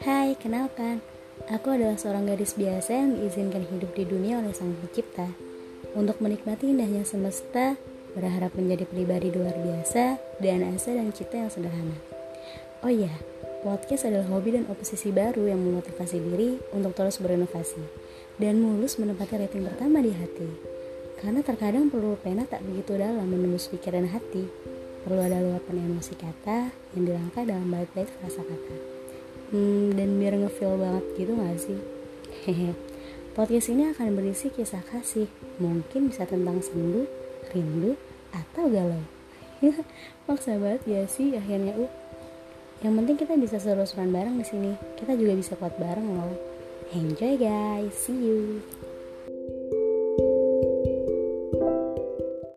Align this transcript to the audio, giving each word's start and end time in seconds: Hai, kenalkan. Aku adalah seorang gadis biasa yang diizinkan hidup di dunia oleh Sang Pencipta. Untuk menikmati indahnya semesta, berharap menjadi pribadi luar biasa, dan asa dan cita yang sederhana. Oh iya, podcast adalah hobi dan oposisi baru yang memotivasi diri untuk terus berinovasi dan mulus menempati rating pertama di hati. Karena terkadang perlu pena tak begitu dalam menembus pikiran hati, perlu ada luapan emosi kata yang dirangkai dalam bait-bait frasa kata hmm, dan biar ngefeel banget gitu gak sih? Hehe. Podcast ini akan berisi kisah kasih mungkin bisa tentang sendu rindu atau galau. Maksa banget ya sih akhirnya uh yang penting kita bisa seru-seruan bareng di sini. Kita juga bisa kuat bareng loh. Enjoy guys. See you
Hai, 0.00 0.32
kenalkan. 0.40 1.04
Aku 1.52 1.76
adalah 1.76 1.92
seorang 2.00 2.24
gadis 2.24 2.56
biasa 2.56 2.88
yang 2.88 3.20
diizinkan 3.20 3.68
hidup 3.68 3.92
di 3.92 4.08
dunia 4.08 4.40
oleh 4.40 4.56
Sang 4.56 4.72
Pencipta. 4.80 5.28
Untuk 5.92 6.24
menikmati 6.24 6.72
indahnya 6.72 7.04
semesta, 7.04 7.76
berharap 8.16 8.56
menjadi 8.56 8.88
pribadi 8.88 9.28
luar 9.28 9.52
biasa, 9.60 10.16
dan 10.40 10.64
asa 10.72 10.96
dan 10.96 11.12
cita 11.12 11.44
yang 11.44 11.52
sederhana. 11.52 12.00
Oh 12.80 12.88
iya, 12.88 13.12
podcast 13.60 14.08
adalah 14.08 14.24
hobi 14.32 14.56
dan 14.56 14.72
oposisi 14.72 15.12
baru 15.12 15.52
yang 15.52 15.60
memotivasi 15.60 16.16
diri 16.16 16.56
untuk 16.72 16.96
terus 16.96 17.20
berinovasi 17.20 17.84
dan 18.40 18.56
mulus 18.56 18.96
menempati 18.96 19.36
rating 19.36 19.68
pertama 19.68 20.00
di 20.00 20.16
hati. 20.16 20.48
Karena 21.20 21.44
terkadang 21.44 21.92
perlu 21.92 22.16
pena 22.24 22.48
tak 22.48 22.64
begitu 22.64 22.96
dalam 22.96 23.28
menembus 23.28 23.68
pikiran 23.68 24.08
hati, 24.08 24.48
perlu 25.04 25.20
ada 25.20 25.44
luapan 25.44 25.92
emosi 25.92 26.16
kata 26.16 26.72
yang 26.96 27.04
dirangkai 27.04 27.44
dalam 27.44 27.68
bait-bait 27.68 28.08
frasa 28.08 28.40
kata 28.40 28.99
hmm, 29.50 29.98
dan 29.98 30.08
biar 30.18 30.34
ngefeel 30.38 30.74
banget 30.78 31.04
gitu 31.18 31.32
gak 31.36 31.58
sih? 31.60 31.78
Hehe. 32.46 32.72
Podcast 33.30 33.70
ini 33.70 33.90
akan 33.94 34.18
berisi 34.18 34.50
kisah 34.50 34.82
kasih 34.90 35.30
mungkin 35.62 36.10
bisa 36.10 36.26
tentang 36.26 36.58
sendu 36.62 37.06
rindu 37.54 37.94
atau 38.34 38.66
galau. 38.66 39.02
Maksa 40.26 40.58
banget 40.58 40.82
ya 40.86 41.02
sih 41.06 41.36
akhirnya 41.36 41.76
uh 41.78 41.92
yang 42.80 42.96
penting 42.96 43.20
kita 43.20 43.36
bisa 43.36 43.60
seru-seruan 43.60 44.08
bareng 44.08 44.40
di 44.40 44.46
sini. 44.48 44.72
Kita 44.96 45.12
juga 45.12 45.36
bisa 45.36 45.52
kuat 45.54 45.76
bareng 45.76 46.16
loh. 46.16 46.32
Enjoy 46.96 47.36
guys. 47.36 47.92
See 47.92 48.16
you 48.16 48.89